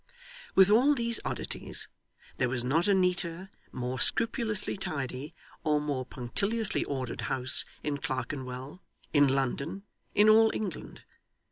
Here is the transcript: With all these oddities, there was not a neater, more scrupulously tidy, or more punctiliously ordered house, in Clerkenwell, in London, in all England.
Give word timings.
With 0.55 0.71
all 0.71 0.95
these 0.95 1.19
oddities, 1.23 1.87
there 2.39 2.49
was 2.49 2.63
not 2.63 2.87
a 2.87 2.93
neater, 2.95 3.51
more 3.71 3.99
scrupulously 3.99 4.75
tidy, 4.75 5.35
or 5.63 5.79
more 5.79 6.07
punctiliously 6.07 6.83
ordered 6.85 7.21
house, 7.29 7.65
in 7.83 7.99
Clerkenwell, 7.99 8.81
in 9.13 9.27
London, 9.27 9.83
in 10.15 10.27
all 10.27 10.49
England. 10.55 11.03